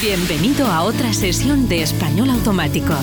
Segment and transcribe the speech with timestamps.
[0.00, 2.94] Bienvenido a otra sesión de Español Automático,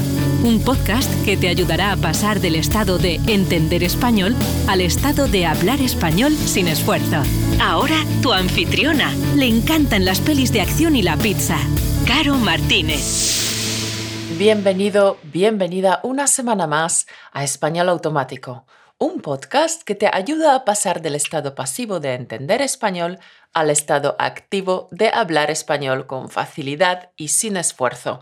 [0.43, 4.35] un podcast que te ayudará a pasar del estado de entender español
[4.67, 7.17] al estado de hablar español sin esfuerzo.
[7.61, 9.13] Ahora tu anfitriona.
[9.35, 11.59] Le encantan las pelis de acción y la pizza.
[12.07, 14.35] Caro Martínez.
[14.39, 18.65] Bienvenido, bienvenida una semana más a Español Automático
[18.99, 23.19] un podcast que te ayuda a pasar del estado pasivo de entender español
[23.53, 28.21] al estado activo de hablar español con facilidad y sin esfuerzo.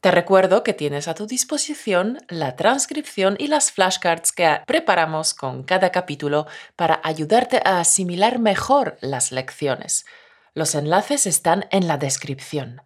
[0.00, 5.62] Te recuerdo que tienes a tu disposición la transcripción y las flashcards que preparamos con
[5.62, 10.06] cada capítulo para ayudarte a asimilar mejor las lecciones.
[10.54, 12.82] Los enlaces están en la descripción.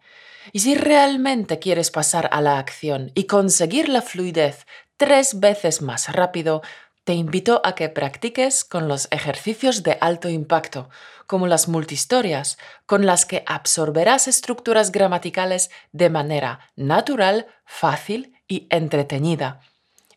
[0.52, 4.66] Y si realmente quieres pasar a la acción y conseguir la fluidez
[4.98, 6.60] tres veces más rápido,
[7.04, 10.88] te invito a que practiques con los ejercicios de alto impacto,
[11.27, 19.60] como las multistorias, con las que absorberás estructuras gramaticales de manera natural, fácil y entretenida.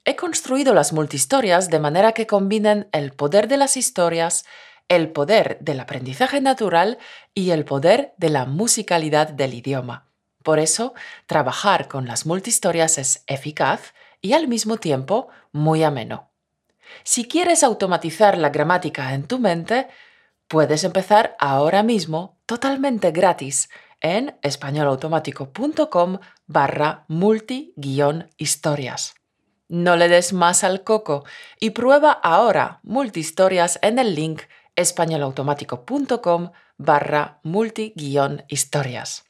[0.06, 4.46] He construido las multistorias de manera que combinen el poder de las historias,
[4.88, 6.98] el poder del aprendizaje natural
[7.34, 10.08] y el poder de la musicalidad del idioma.
[10.42, 10.94] Por eso,
[11.26, 16.30] trabajar con las multistorias es eficaz y al mismo tiempo muy ameno.
[17.04, 19.88] Si quieres automatizar la gramática en tu mente,
[20.48, 23.70] puedes empezar ahora mismo totalmente gratis
[24.02, 29.16] en españolautomático.com barra multi-historias.
[29.70, 31.26] No le des más al coco
[31.60, 34.44] y prueba ahora multihistorias en el link
[34.76, 39.27] españolautomático.com barra multi-historias.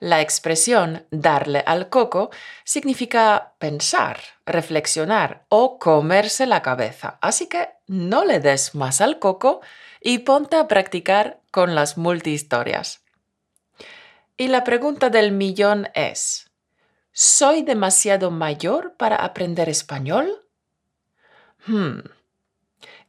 [0.00, 2.30] La expresión darle al coco
[2.64, 7.18] significa pensar, reflexionar o comerse la cabeza.
[7.20, 9.60] Así que no le des más al coco
[10.00, 13.02] y ponte a practicar con las multihistorias.
[14.36, 16.50] Y la pregunta del millón es,
[17.12, 20.46] ¿soy demasiado mayor para aprender español?
[21.66, 22.00] Hmm.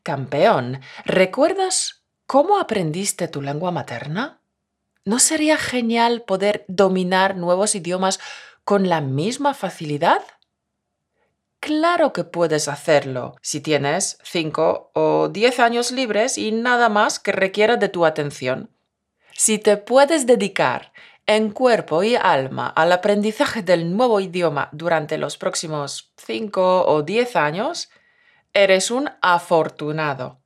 [0.04, 4.40] Campeón, ¿recuerdas cómo aprendiste tu lengua materna?
[5.08, 8.20] ¿No sería genial poder dominar nuevos idiomas
[8.66, 10.22] con la misma facilidad?
[11.62, 17.32] Claro que puedes hacerlo si tienes 5 o 10 años libres y nada más que
[17.32, 18.76] requiera de tu atención.
[19.32, 20.92] Si te puedes dedicar
[21.26, 27.38] en cuerpo y alma al aprendizaje del nuevo idioma durante los próximos 5 o 10
[27.38, 27.90] años,
[28.52, 30.42] eres un afortunado.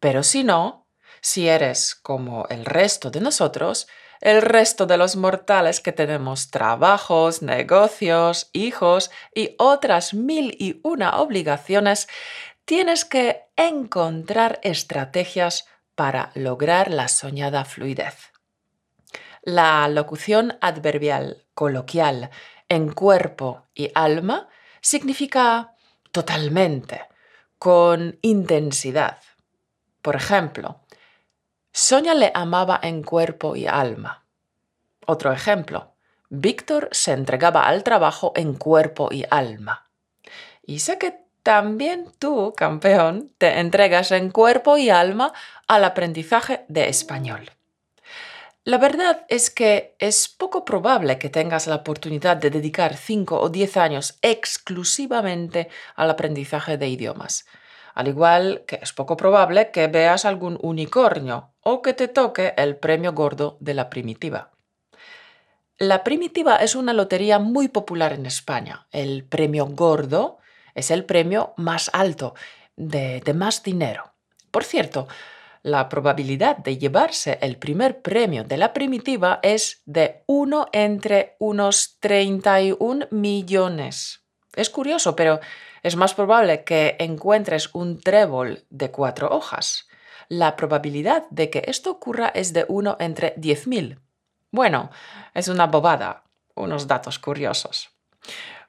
[0.00, 0.81] Pero si no,
[1.22, 3.86] si eres como el resto de nosotros,
[4.20, 11.20] el resto de los mortales que tenemos trabajos, negocios, hijos y otras mil y una
[11.20, 12.08] obligaciones,
[12.64, 18.32] tienes que encontrar estrategias para lograr la soñada fluidez.
[19.42, 22.30] La locución adverbial coloquial
[22.68, 24.48] en cuerpo y alma
[24.80, 25.74] significa
[26.10, 27.02] totalmente,
[27.58, 29.18] con intensidad.
[30.00, 30.81] Por ejemplo,
[31.74, 34.26] Sonia le amaba en cuerpo y alma.
[35.06, 35.94] Otro ejemplo.
[36.28, 39.88] Víctor se entregaba al trabajo en cuerpo y alma.
[40.66, 45.32] Y sé que también tú, campeón, te entregas en cuerpo y alma
[45.66, 47.50] al aprendizaje de español.
[48.64, 53.48] La verdad es que es poco probable que tengas la oportunidad de dedicar 5 o
[53.48, 57.46] 10 años exclusivamente al aprendizaje de idiomas
[57.94, 62.76] al igual que es poco probable que veas algún unicornio o que te toque el
[62.76, 64.50] premio gordo de la primitiva.
[65.78, 68.86] La primitiva es una lotería muy popular en España.
[68.92, 70.38] El premio gordo
[70.74, 72.34] es el premio más alto,
[72.76, 74.12] de, más dinero.
[74.50, 75.08] Por cierto,
[75.62, 81.98] la probabilidad de llevarse el primer premio de la primitiva es de 1 entre unos
[82.00, 84.21] 31 millones.
[84.54, 85.40] Es curioso, pero
[85.82, 89.88] es más probable que encuentres un trébol de cuatro hojas.
[90.28, 93.98] La probabilidad de que esto ocurra es de 1 entre 10.000.
[94.50, 94.90] Bueno,
[95.34, 96.24] es una bobada,
[96.54, 97.90] unos datos curiosos.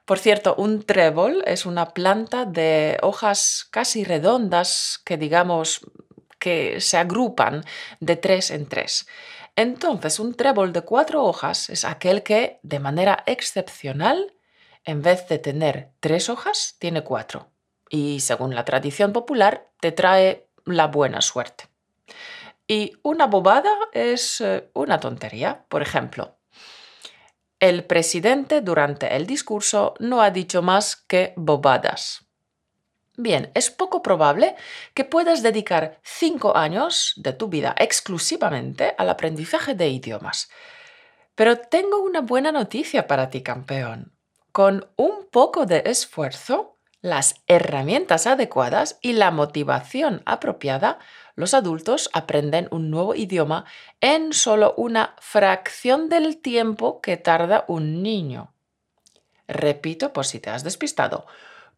[0.04, 5.80] Por cierto, un trébol es una planta de hojas casi redondas que digamos
[6.38, 7.64] que se agrupan
[8.00, 9.06] de tres en tres.
[9.56, 14.34] Entonces, un trébol de cuatro hojas es aquel que, de manera excepcional,
[14.84, 17.50] en vez de tener tres hojas, tiene cuatro.
[17.88, 21.64] Y según la tradición popular, te trae la buena suerte.
[22.66, 25.66] Y una bobada es eh, una tontería.
[25.68, 26.38] Por ejemplo,
[27.60, 32.26] el presidente durante el discurso no ha dicho más que bobadas.
[33.16, 34.56] Bien, es poco probable
[34.92, 40.50] que puedas dedicar cinco años de tu vida exclusivamente al aprendizaje de idiomas.
[41.36, 44.13] Pero tengo una buena noticia para ti, campeón.
[44.54, 51.00] Con un poco de esfuerzo, las herramientas adecuadas y la motivación apropiada,
[51.34, 53.64] los adultos aprenden un nuevo idioma
[54.00, 58.54] en solo una fracción del tiempo que tarda un niño.
[59.48, 61.26] Repito por si te has despistado.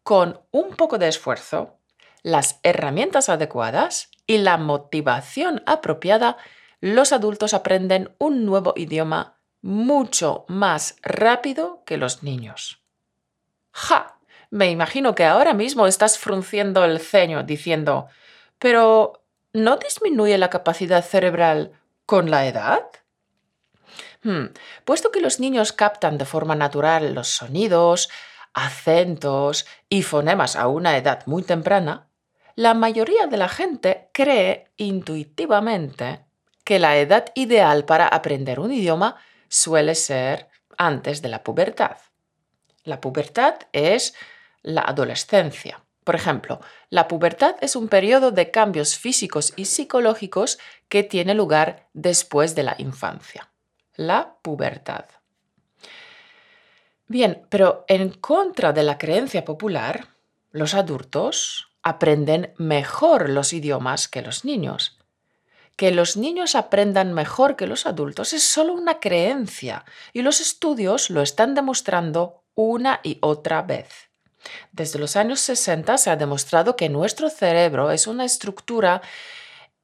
[0.03, 1.79] Con un poco de esfuerzo,
[2.21, 6.37] las herramientas adecuadas y la motivación apropiada,
[6.79, 9.36] los adultos aprenden un nuevo idioma
[9.67, 12.81] mucho más rápido que los niños.
[13.71, 14.17] ¡Ja!
[14.49, 18.07] Me imagino que ahora mismo estás frunciendo el ceño diciendo,
[18.59, 21.73] pero ¿no disminuye la capacidad cerebral
[22.05, 22.85] con la edad?
[24.23, 24.53] Hmm,
[24.85, 28.07] puesto que los niños captan de forma natural los sonidos,
[28.53, 32.07] acentos y fonemas a una edad muy temprana,
[32.55, 36.25] la mayoría de la gente cree intuitivamente
[36.63, 39.17] que la edad ideal para aprender un idioma
[39.49, 41.97] suele ser antes de la pubertad.
[42.83, 44.13] La pubertad es
[44.61, 45.83] la adolescencia.
[46.03, 50.57] Por ejemplo, la pubertad es un periodo de cambios físicos y psicológicos
[50.87, 53.49] que tiene lugar después de la infancia.
[53.95, 55.05] La pubertad.
[57.07, 60.07] Bien, pero en contra de la creencia popular,
[60.51, 64.96] los adultos aprenden mejor los idiomas que los niños.
[65.77, 71.09] Que los niños aprendan mejor que los adultos es solo una creencia y los estudios
[71.09, 74.09] lo están demostrando una y otra vez.
[74.71, 79.01] Desde los años 60 se ha demostrado que nuestro cerebro es una estructura,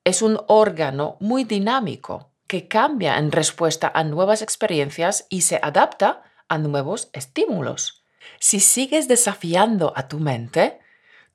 [0.04, 6.24] es un órgano muy dinámico que cambia en respuesta a nuevas experiencias y se adapta
[6.48, 8.04] a nuevos estímulos.
[8.40, 10.80] Si sigues desafiando a tu mente,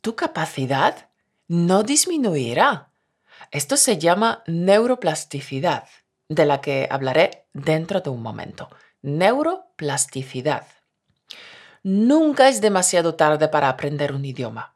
[0.01, 1.09] tu capacidad
[1.49, 2.88] no disminuirá.
[3.51, 5.89] Esto se llama neuroplasticidad,
[6.29, 8.69] de la que hablaré dentro de un momento.
[9.03, 10.67] Neuroplasticidad.
[11.83, 14.75] Nunca es demasiado tarde para aprender un idioma.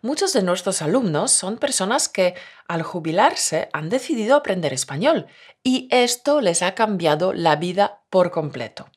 [0.00, 2.34] Muchos de nuestros alumnos son personas que
[2.66, 5.26] al jubilarse han decidido aprender español
[5.62, 8.88] y esto les ha cambiado la vida por completo.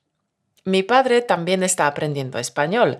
[0.64, 2.98] Mi padre también está aprendiendo español.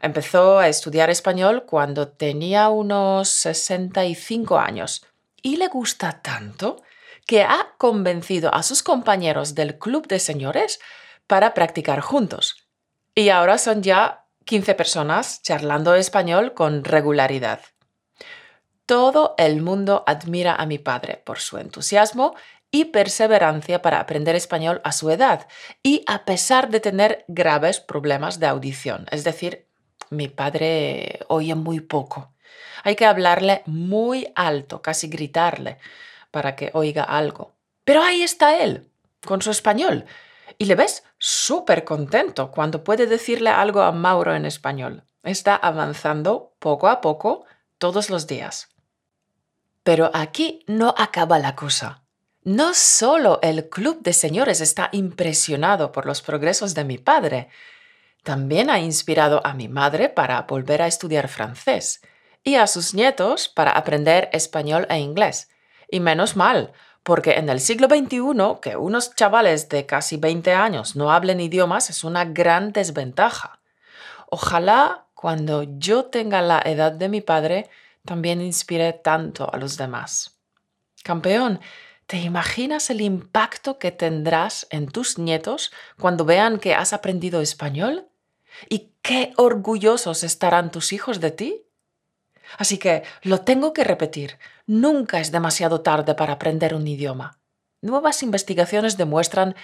[0.00, 5.04] Empezó a estudiar español cuando tenía unos 65 años
[5.42, 6.82] y le gusta tanto
[7.26, 10.80] que ha convencido a sus compañeros del club de señores
[11.26, 12.62] para practicar juntos
[13.14, 17.60] y ahora son ya 15 personas charlando español con regularidad.
[18.86, 22.34] Todo el mundo admira a mi padre por su entusiasmo
[22.70, 25.46] y perseverancia para aprender español a su edad
[25.82, 29.06] y a pesar de tener graves problemas de audición.
[29.10, 29.68] Es decir,
[30.10, 32.31] mi padre oye muy poco.
[32.82, 35.78] Hay que hablarle muy alto, casi gritarle,
[36.30, 37.52] para que oiga algo.
[37.84, 38.88] Pero ahí está él,
[39.24, 40.04] con su español,
[40.58, 45.04] y le ves súper contento cuando puede decirle algo a Mauro en español.
[45.22, 47.44] Está avanzando poco a poco
[47.78, 48.68] todos los días.
[49.84, 52.02] Pero aquí no acaba la cosa.
[52.44, 57.48] No solo el club de señores está impresionado por los progresos de mi padre,
[58.24, 62.02] también ha inspirado a mi madre para volver a estudiar francés
[62.44, 65.48] y a sus nietos para aprender español e inglés.
[65.90, 66.72] Y menos mal,
[67.02, 71.90] porque en el siglo XXI que unos chavales de casi 20 años no hablen idiomas
[71.90, 73.60] es una gran desventaja.
[74.30, 77.68] Ojalá cuando yo tenga la edad de mi padre
[78.04, 80.38] también inspire tanto a los demás.
[81.04, 81.60] Campeón,
[82.06, 88.08] ¿te imaginas el impacto que tendrás en tus nietos cuando vean que has aprendido español?
[88.68, 91.66] ¿Y qué orgullosos estarán tus hijos de ti?
[92.58, 97.38] Así que lo tengo que repetir, nunca es demasiado tarde para aprender un idioma.
[97.80, 99.56] Nuevas investigaciones demuestran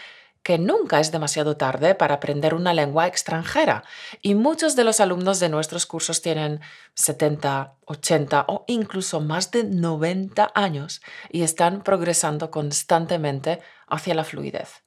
[0.43, 3.85] que nunca es demasiado tarde para aprender una lengua extranjera
[4.23, 6.61] y muchos de los alumnos de nuestros cursos tienen
[6.95, 14.85] 70, 80 o incluso más de 90 años y están progresando constantemente hacia la fluidez.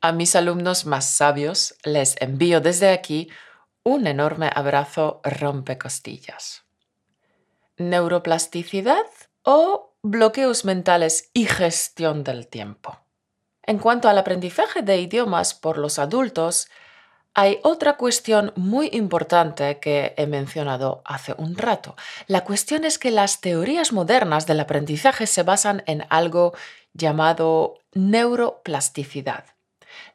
[0.00, 3.30] A mis alumnos más sabios les envío desde aquí
[3.82, 6.65] un enorme abrazo rompecostillas
[7.76, 9.06] neuroplasticidad
[9.42, 12.98] o bloqueos mentales y gestión del tiempo.
[13.62, 16.68] En cuanto al aprendizaje de idiomas por los adultos,
[17.34, 21.94] hay otra cuestión muy importante que he mencionado hace un rato.
[22.28, 26.54] La cuestión es que las teorías modernas del aprendizaje se basan en algo
[26.94, 29.44] llamado neuroplasticidad.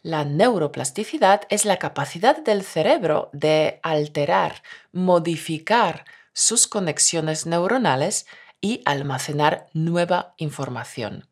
[0.01, 8.25] La neuroplasticidad es la capacidad del cerebro de alterar, modificar sus conexiones neuronales
[8.61, 11.27] y almacenar nueva información.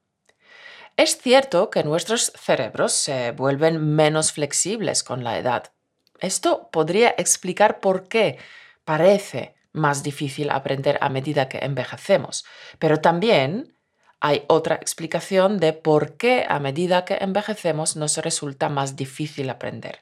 [0.98, 5.72] Es cierto que nuestros cerebros se vuelven menos flexibles con la edad.
[6.20, 8.38] Esto podría explicar por qué
[8.84, 12.44] parece más difícil aprender a medida que envejecemos,
[12.80, 13.78] pero también
[14.20, 20.02] hay otra explicación de por qué a medida que envejecemos nos resulta más difícil aprender.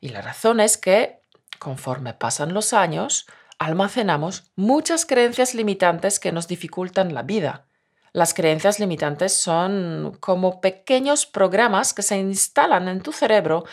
[0.00, 1.20] Y la razón es que,
[1.58, 3.26] conforme pasan los años,
[3.58, 7.66] almacenamos muchas creencias limitantes que nos dificultan la vida.
[8.12, 13.64] Las creencias limitantes son como pequeños programas que se instalan en tu cerebro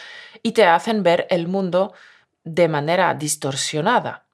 [0.42, 1.94] y te hacen ver el mundo
[2.44, 4.26] de manera distorsionada.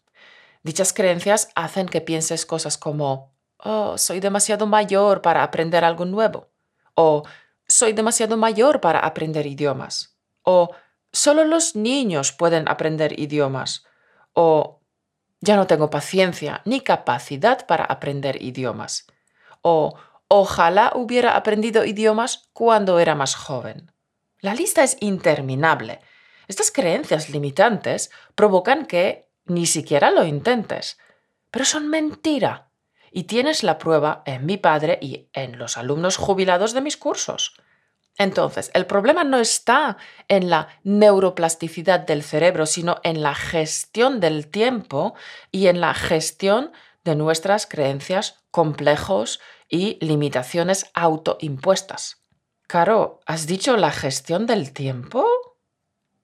[0.64, 6.50] Dichas creencias hacen que pienses cosas como, oh, soy demasiado mayor para aprender algo nuevo,
[6.96, 7.24] o
[7.68, 10.72] soy demasiado mayor para aprender idiomas, o
[11.14, 13.86] solo los niños pueden aprender idiomas,
[14.34, 14.79] o
[15.42, 19.08] ya no tengo paciencia ni capacidad para aprender idiomas
[19.62, 23.92] o ojalá hubiera aprendido idiomas cuando era más joven.
[24.40, 26.00] La lista es interminable.
[26.48, 30.98] Estas creencias limitantes provocan que ni siquiera lo intentes,
[31.52, 32.72] pero son mentira.
[33.12, 37.56] Y tienes la prueba en mi padre y en los alumnos jubilados de mis cursos.
[38.20, 39.98] Entonces, el problema no está
[40.28, 45.16] en la neuroplasticidad del cerebro, sino en la gestión del tiempo
[45.52, 46.74] y en la gestión
[47.06, 52.22] de nuestras creencias, complejos y limitaciones autoimpuestas.
[52.68, 55.26] Caro, ¿has dicho la gestión del tiempo?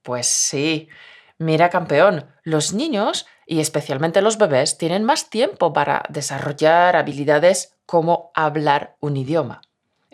[0.02, 0.90] Pues sí.
[1.38, 8.32] Mira, campeón, los niños y especialmente los bebés tienen más tiempo para desarrollar habilidades como
[8.36, 9.62] hablar un idioma.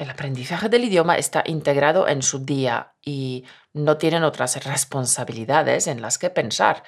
[0.02, 6.02] El aprendizaje del idioma está integrado en su día y no tienen otras responsabilidades en
[6.02, 6.82] las que pensar.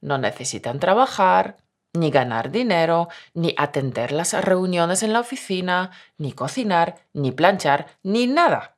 [0.00, 1.58] No necesitan trabajar,
[1.92, 8.26] ni ganar dinero, ni atender las reuniones en la oficina, ni cocinar, ni planchar, ni
[8.26, 8.76] nada.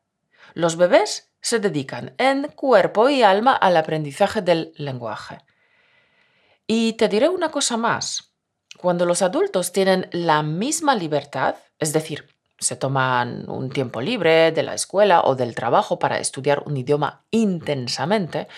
[0.52, 5.38] Los bebés se dedican en cuerpo y alma al aprendizaje del lenguaje.
[6.66, 8.35] Y te diré una cosa más.
[8.76, 14.62] Cuando los adultos tienen la misma libertad, es decir, se toman un tiempo libre de
[14.62, 18.49] la escuela o del trabajo para estudiar un idioma intensamente,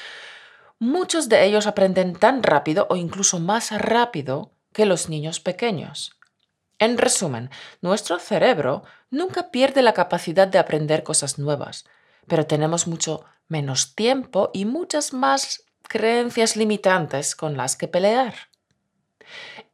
[0.78, 6.16] muchos de ellos aprenden tan rápido o incluso más rápido que los niños pequeños.
[6.78, 7.50] En resumen,
[7.82, 11.84] nuestro cerebro nunca pierde la capacidad de aprender cosas nuevas,
[12.26, 18.34] pero tenemos mucho menos tiempo y muchas más creencias limitantes con las que pelear.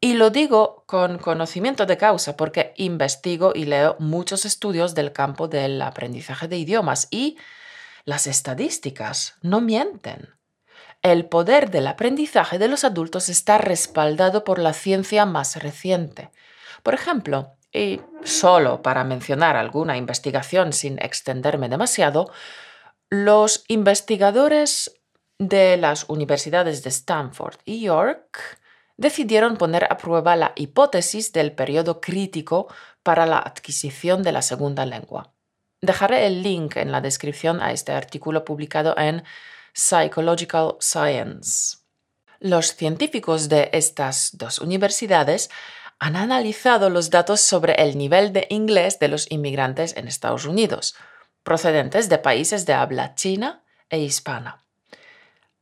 [0.01, 5.49] Y lo digo con conocimiento de causa porque investigo y leo muchos estudios del campo
[5.49, 7.39] del aprendizaje de idiomas y
[8.05, 10.35] las estadísticas no mienten.
[11.03, 16.31] El poder del aprendizaje de los adultos está respaldado por la ciencia más reciente.
[16.83, 22.31] Por ejemplo, y solo para mencionar alguna investigación sin extenderme demasiado,
[23.11, 25.01] los investigadores
[25.39, 28.59] de las universidades de Stanford y York
[28.97, 32.69] decidieron poner a prueba la hipótesis del periodo crítico
[33.03, 35.33] para la adquisición de la segunda lengua.
[35.81, 39.23] Dejaré el link en la descripción a este artículo publicado en
[39.75, 41.79] Psychological Science.
[42.41, 45.51] Los científicos de estas dos universidades
[45.99, 50.95] han analizado los datos sobre el nivel de inglés de los inmigrantes en Estados Unidos,
[51.43, 54.66] procedentes de países de habla china e hispana.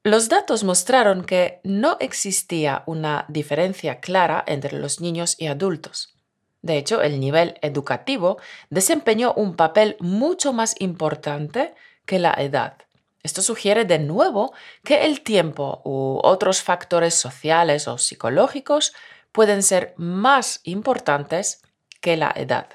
[0.07, 6.15] Los datos mostraron que no existía una diferencia clara entre los niños y adultos.
[6.61, 8.37] De hecho, el nivel educativo
[8.69, 12.77] desempeñó un papel mucho más importante que la edad.
[13.23, 14.53] Esto sugiere de nuevo
[14.85, 18.93] que el tiempo u otros factores sociales o psicológicos
[19.33, 21.63] pueden ser más importantes
[22.03, 22.69] que la edad.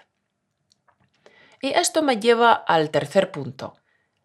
[1.62, 3.76] Y esto me lleva al tercer punto,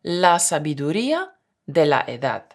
[0.01, 1.35] la sabiduría
[1.67, 2.54] de la edad.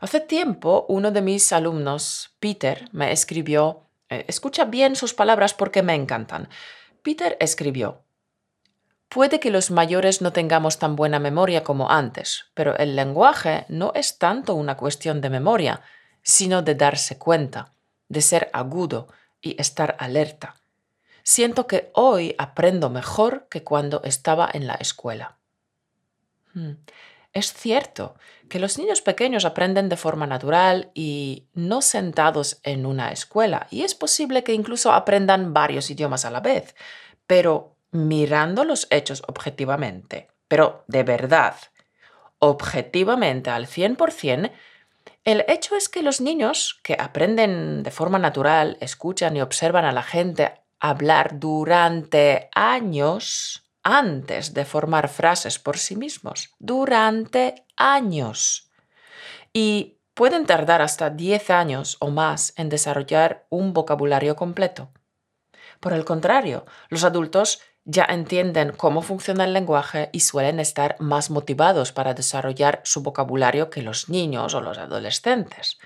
[0.00, 5.82] Hace tiempo uno de mis alumnos, Peter, me escribió, eh, escucha bien sus palabras porque
[5.82, 6.48] me encantan.
[7.02, 8.02] Peter escribió,
[9.08, 13.92] Puede que los mayores no tengamos tan buena memoria como antes, pero el lenguaje no
[13.94, 15.82] es tanto una cuestión de memoria,
[16.22, 17.72] sino de darse cuenta,
[18.08, 19.08] de ser agudo
[19.40, 20.56] y estar alerta.
[21.22, 25.36] Siento que hoy aprendo mejor que cuando estaba en la escuela.
[26.52, 26.72] Hmm.
[27.36, 28.14] Es cierto
[28.48, 33.82] que los niños pequeños aprenden de forma natural y no sentados en una escuela, y
[33.82, 36.74] es posible que incluso aprendan varios idiomas a la vez,
[37.26, 41.56] pero mirando los hechos objetivamente, pero de verdad,
[42.38, 44.50] objetivamente al 100%,
[45.24, 49.92] el hecho es que los niños que aprenden de forma natural, escuchan y observan a
[49.92, 58.68] la gente hablar durante años, antes de formar frases por sí mismos, durante años.
[59.52, 64.90] Y pueden tardar hasta 10 años o más en desarrollar un vocabulario completo.
[65.78, 71.30] Por el contrario, los adultos ya entienden cómo funciona el lenguaje y suelen estar más
[71.30, 75.78] motivados para desarrollar su vocabulario que los niños o los adolescentes.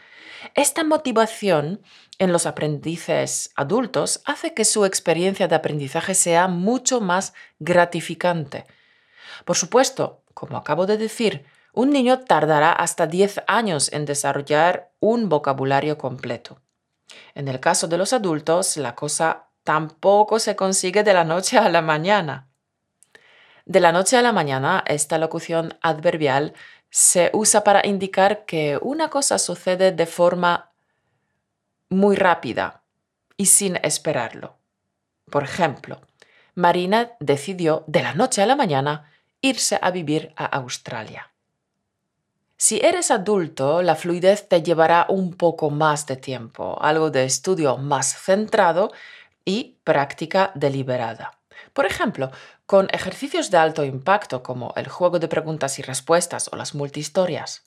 [0.55, 1.83] Esta motivación
[2.19, 8.67] en los aprendices adultos hace que su experiencia de aprendizaje sea mucho más gratificante.
[9.45, 15.29] Por supuesto, como acabo de decir, un niño tardará hasta 10 años en desarrollar un
[15.29, 16.61] vocabulario completo.
[17.35, 21.69] En el caso de los adultos, la cosa tampoco se consigue de la noche a
[21.69, 22.49] la mañana.
[23.67, 26.55] De la noche a la mañana, esta locución adverbial
[26.91, 30.73] se usa para indicar que una cosa sucede de forma
[31.89, 32.83] muy rápida
[33.37, 34.59] y sin esperarlo.
[35.31, 36.01] Por ejemplo,
[36.55, 41.31] Marina decidió de la noche a la mañana irse a vivir a Australia.
[42.57, 47.79] Si eres adulto, la fluidez te llevará un poco más de tiempo, algo de estudio
[47.79, 48.93] más centrado
[49.47, 51.39] y práctica deliberada.
[51.73, 52.31] Por ejemplo,
[52.71, 57.65] con ejercicios de alto impacto como el juego de preguntas y respuestas o las multihistorias.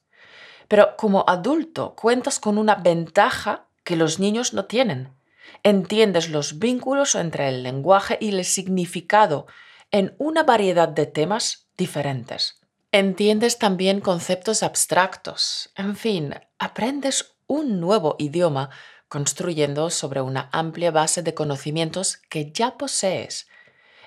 [0.69, 5.13] Pero como adulto cuentas con una ventaja que los niños no tienen.
[5.61, 9.45] Entiendes los vínculos entre el lenguaje y el significado
[9.91, 12.61] en una variedad de temas diferentes.
[12.93, 15.73] Entiendes también conceptos abstractos.
[15.75, 18.69] En fin, aprendes un nuevo idioma
[19.09, 23.47] construyendo sobre una amplia base de conocimientos que ya posees.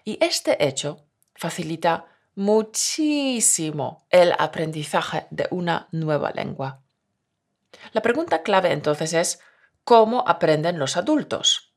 [0.06, 6.80] Y este hecho facilita muchísimo el aprendizaje de una nueva lengua.
[7.92, 9.40] La pregunta clave entonces es,
[9.82, 11.74] ¿cómo aprenden los adultos?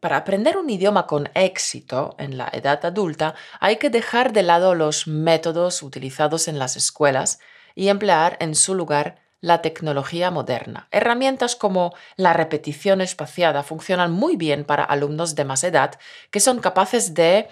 [0.00, 4.74] Para aprender un idioma con éxito en la edad adulta hay que dejar de lado
[4.74, 7.38] los métodos utilizados en las escuelas
[7.74, 10.88] y emplear en su lugar la tecnología moderna.
[10.92, 15.98] Herramientas como la repetición espaciada funcionan muy bien para alumnos de más edad
[16.30, 17.48] que son capaces de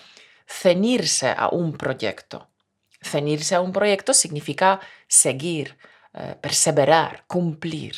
[0.46, 2.48] cenirse a un proyecto.
[3.02, 5.76] Cenirse a un proyecto significa seguir,
[6.14, 7.96] eh, perseverar, cumplir.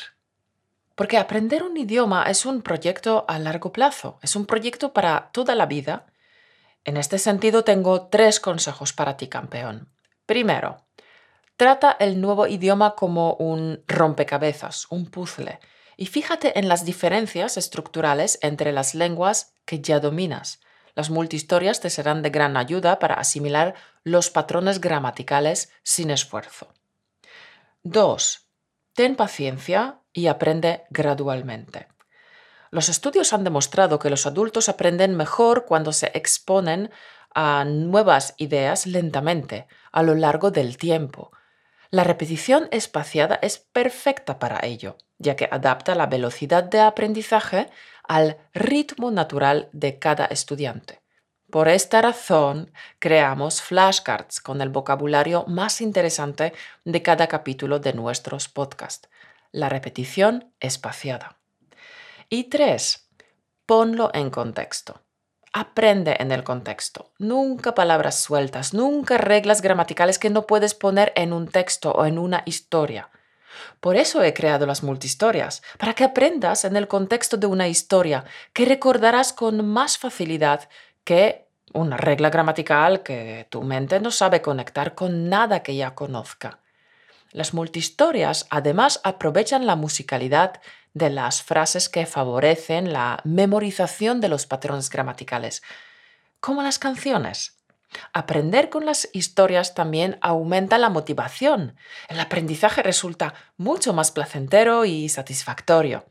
[0.95, 5.55] Porque aprender un idioma es un proyecto a largo plazo, es un proyecto para toda
[5.55, 6.07] la vida.
[6.85, 9.89] En este sentido tengo tres consejos para ti, campeón.
[10.25, 10.87] Primero,
[11.57, 15.61] Trata el nuevo idioma como un rompecabezas, un puzzle,
[15.97, 20.61] y fíjate en las diferencias estructurales entre las lenguas que ya dominas.
[20.95, 26.73] Las multihistorias te serán de gran ayuda para asimilar los patrones gramaticales sin esfuerzo.
[27.85, 28.49] 2.
[28.95, 31.89] Ten paciencia y aprende gradualmente.
[32.71, 36.91] Los estudios han demostrado que los adultos aprenden mejor cuando se exponen
[37.35, 41.33] a nuevas ideas lentamente, a lo largo del tiempo,
[41.93, 47.69] la repetición espaciada es perfecta para ello, ya que adapta la velocidad de aprendizaje
[48.09, 51.03] al ritmo natural de cada estudiante.
[51.51, 56.55] Por esta razón, creamos flashcards con el vocabulario más interesante
[56.87, 59.11] de cada capítulo de nuestros podcasts.
[59.51, 61.41] La repetición espaciada.
[62.31, 63.11] Y tres,
[63.67, 65.02] ponlo en contexto.
[65.53, 67.11] Aprende en el contexto.
[67.19, 72.19] Nunca palabras sueltas, nunca reglas gramaticales que no puedes poner en un texto o en
[72.19, 73.11] una historia.
[73.81, 78.25] Por eso he creado las multihistorias, para que aprendas en el contexto de una historia
[78.55, 80.71] que recordarás con más facilidad
[81.05, 86.62] que una regla gramatical que tu mente no sabe conectar con nada que ya conozca.
[87.33, 90.61] Las multihistorias además aprovechan la musicalidad
[90.95, 95.63] de las frases que favorecen la memorización de los patrones gramaticales,
[96.41, 97.59] como las canciones.
[98.13, 101.77] Aprender con las historias también aumenta la motivación.
[102.09, 106.07] El aprendizaje resulta mucho más placentero y satisfactorio.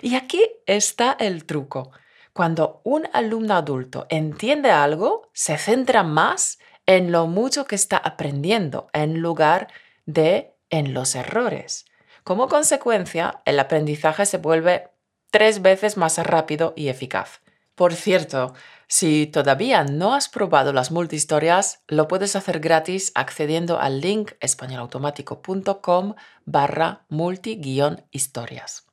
[0.00, 1.90] Y aquí está el truco.
[2.32, 8.88] Cuando un alumno adulto entiende algo, se centra más en lo mucho que está aprendiendo
[8.92, 9.68] en lugar
[10.06, 11.84] de en los errores.
[12.24, 14.88] Como consecuencia, el aprendizaje se vuelve
[15.30, 17.40] tres veces más rápido y eficaz.
[17.76, 18.54] Por cierto,
[18.86, 26.14] si todavía no has probado las multihistorias, lo puedes hacer gratis accediendo al link españolautomático.com
[26.44, 28.86] barra multi-historias.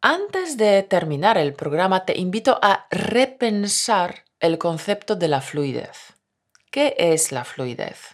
[0.00, 6.14] Antes de terminar el programa, te invito a repensar el concepto de la fluidez.
[6.70, 8.13] ¿Qué es la fluidez?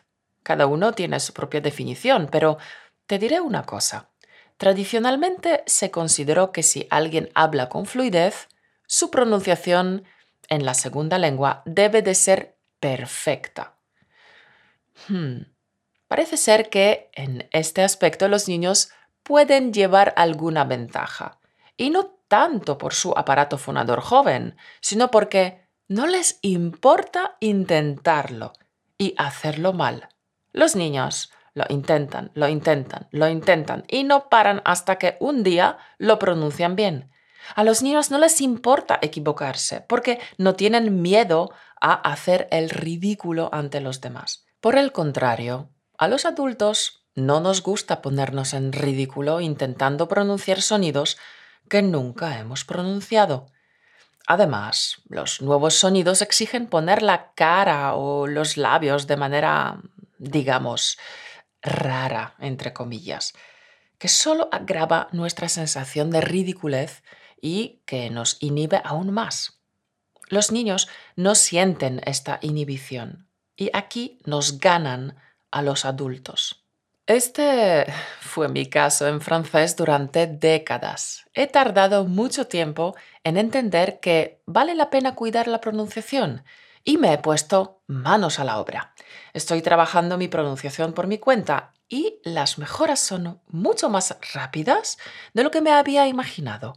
[0.50, 2.58] Cada uno tiene su propia definición, pero
[3.06, 4.10] te diré una cosa.
[4.56, 8.48] Tradicionalmente se consideró que si alguien habla con fluidez,
[8.84, 10.02] su pronunciación
[10.48, 13.76] en la segunda lengua debe de ser perfecta.
[15.06, 15.42] Hmm.
[16.08, 18.90] Parece ser que en este aspecto los niños
[19.22, 21.38] pueden llevar alguna ventaja,
[21.76, 28.52] y no tanto por su aparato fonador joven, sino porque no les importa intentarlo
[28.98, 30.08] y hacerlo mal.
[30.52, 35.78] Los niños lo intentan, lo intentan, lo intentan y no paran hasta que un día
[35.98, 37.10] lo pronuncian bien.
[37.54, 43.48] A los niños no les importa equivocarse porque no tienen miedo a hacer el ridículo
[43.52, 44.44] ante los demás.
[44.60, 51.18] Por el contrario, a los adultos no nos gusta ponernos en ridículo intentando pronunciar sonidos
[51.68, 53.46] que nunca hemos pronunciado.
[54.26, 59.80] Además, los nuevos sonidos exigen poner la cara o los labios de manera,
[60.20, 60.98] digamos,
[61.62, 63.34] rara, entre comillas,
[63.98, 67.02] que solo agrava nuestra sensación de ridiculez
[67.40, 69.60] y que nos inhibe aún más.
[70.28, 75.16] Los niños no sienten esta inhibición y aquí nos ganan
[75.50, 76.64] a los adultos.
[77.06, 77.86] Este
[78.20, 81.26] fue mi caso en francés durante décadas.
[81.34, 86.44] He tardado mucho tiempo en entender que vale la pena cuidar la pronunciación
[86.84, 88.94] y me he puesto manos a la obra.
[89.32, 94.98] Estoy trabajando mi pronunciación por mi cuenta y las mejoras son mucho más rápidas
[95.34, 96.74] de lo que me había imaginado.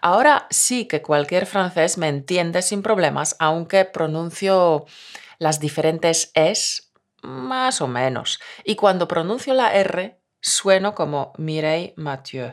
[0.00, 4.86] Ahora sí que cualquier francés me entiende sin problemas, aunque pronuncio
[5.38, 8.40] las diferentes es más o menos.
[8.64, 12.52] Y cuando pronuncio la R, sueno como Mireille Mathieu.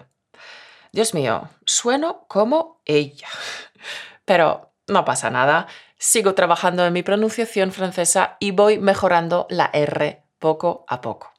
[0.92, 3.28] Dios mío, sueno como ella.
[4.26, 5.68] Pero no pasa nada,
[6.02, 11.32] sigo trabajando en mi pronunciación francesa y voy mejorando la R poco a poco.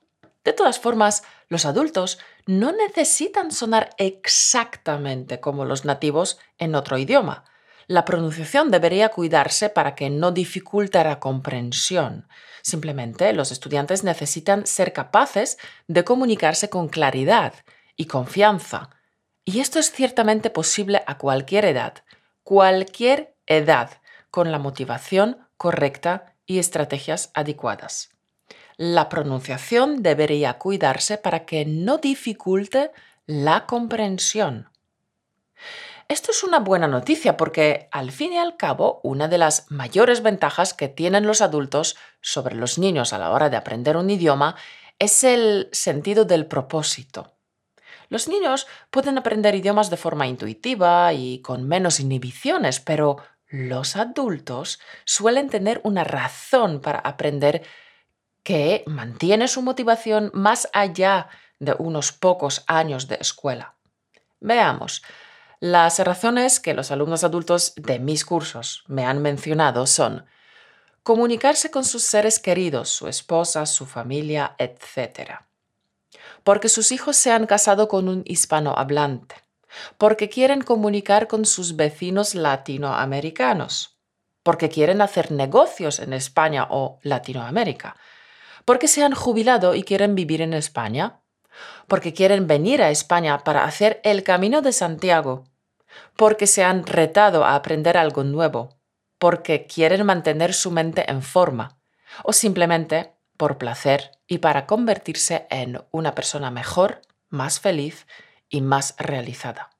[0.44, 7.44] De todas formas, los adultos no necesitan sonar exactamente como los nativos en otro idioma.
[7.88, 12.28] La pronunciación debería cuidarse para que no dificulte la comprensión.
[12.62, 17.52] Simplemente los estudiantes necesitan ser capaces de comunicarse con claridad
[17.96, 18.90] y confianza.
[19.44, 21.94] Y esto es ciertamente posible a cualquier edad,
[22.44, 23.90] cualquier edad,
[24.32, 28.12] con la motivación correcta y estrategias adecuadas
[28.76, 32.90] la pronunciación debería cuidarse para que no dificulte
[33.26, 34.68] la comprensión.
[36.08, 40.22] Esto es una buena noticia porque, al fin y al cabo, una de las mayores
[40.22, 44.56] ventajas que tienen los adultos sobre los niños a la hora de aprender un idioma
[44.98, 47.34] es el sentido del propósito.
[48.08, 53.18] Los niños pueden aprender idiomas de forma intuitiva y con menos inhibiciones, pero
[53.52, 57.62] los adultos suelen tener una razón para aprender
[58.42, 61.28] que mantiene su motivación más allá
[61.60, 63.76] de unos pocos años de escuela.
[64.40, 65.02] Veamos,
[65.60, 70.24] las razones que los alumnos adultos de mis cursos me han mencionado son
[71.02, 75.42] comunicarse con sus seres queridos, su esposa, su familia, etc.
[76.42, 79.41] Porque sus hijos se han casado con un hispanohablante.
[79.98, 83.98] Porque quieren comunicar con sus vecinos latinoamericanos.
[84.42, 87.96] Porque quieren hacer negocios en España o Latinoamérica
[88.64, 91.20] porque se han jubilado y quieren vivir en España,
[91.88, 95.44] porque quieren venir a España para hacer el camino de Santiago,
[96.16, 98.78] porque se han retado a aprender algo nuevo,
[99.18, 101.78] porque quieren mantener su mente en forma,
[102.24, 108.06] o simplemente por placer y para convertirse en una persona mejor, más feliz
[108.52, 109.70] y más realizada.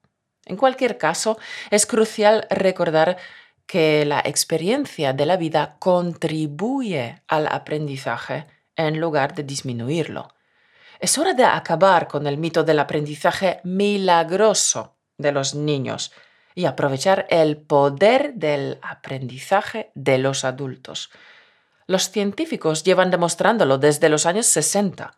[0.45, 1.37] En cualquier caso,
[1.69, 3.17] es crucial recordar
[3.65, 10.33] que la experiencia de la vida contribuye al aprendizaje en lugar de disminuirlo.
[10.99, 16.11] Es hora de acabar con el mito del aprendizaje milagroso de los niños
[16.55, 21.09] y aprovechar el poder del aprendizaje de los adultos.
[21.87, 25.17] Los científicos llevan demostrándolo desde los años 60,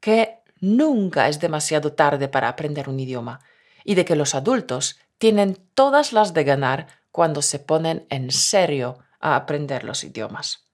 [0.00, 3.40] que nunca es demasiado tarde para aprender un idioma
[3.84, 8.98] y de que los adultos tienen todas las de ganar cuando se ponen en serio
[9.20, 10.64] a aprender los idiomas.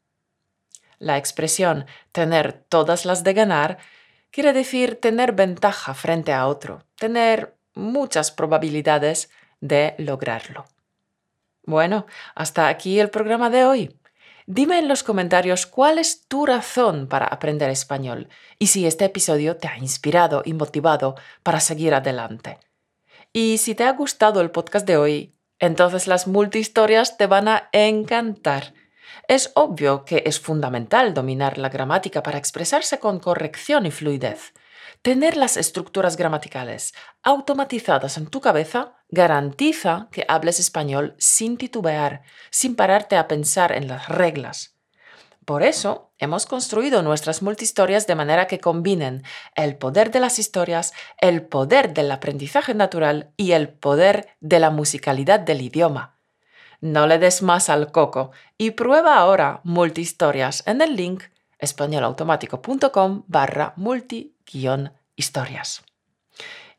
[0.99, 3.79] La expresión tener todas las de ganar
[4.31, 10.64] quiere decir tener ventaja frente a otro, tener muchas probabilidades de lograrlo.
[11.66, 13.99] Bueno, hasta aquí el programa de hoy.
[14.46, 18.28] Dime en los comentarios cuál es tu razón para aprender español
[18.59, 22.59] y si este episodio te ha inspirado y motivado para seguir adelante.
[23.33, 27.70] Y si te ha gustado el podcast de hoy, entonces las multihistorias te van a
[27.72, 28.74] encantar.
[29.28, 34.52] Es obvio que es fundamental dominar la gramática para expresarse con corrección y fluidez.
[35.05, 42.75] Tener las estructuras gramaticales automatizadas en tu cabeza garantiza que hables español sin titubear, sin
[42.75, 44.79] pararte a pensar en las reglas.
[45.45, 50.95] Por eso hemos construido nuestras multihistorias de manera que combinen el poder de las historias,
[51.19, 56.17] el poder del aprendizaje natural y el poder de la musicalidad del idioma.
[56.81, 61.25] No le des más al coco y prueba ahora multihistorias en el link
[61.59, 63.75] españolautomático.com barra
[64.52, 65.83] multi-historias.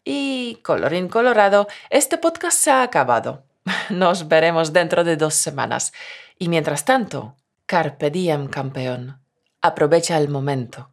[0.03, 3.43] Y colorín colorado, este podcast se ha acabado.
[3.89, 5.93] Nos veremos dentro de dos semanas.
[6.37, 9.19] Y mientras tanto, Carpe diem, campeón.
[9.61, 10.91] Aprovecha el momento.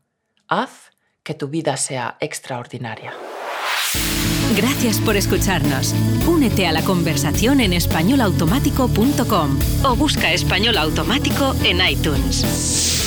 [0.48, 3.12] Haz que tu vida sea extraordinaria.
[4.56, 5.94] Gracias por escucharnos.
[6.26, 13.01] Únete a la conversación en españolautomático.com o busca español automático en iTunes.